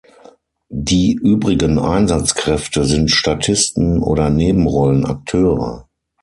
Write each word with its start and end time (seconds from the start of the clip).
Die 0.73 1.13
übrigen 1.13 1.77
Einsatzkräfte 1.77 2.85
sind 2.85 3.11
Statisten 3.11 4.01
oder 4.01 4.31
Nebenrollen-Akteure. 4.31 5.87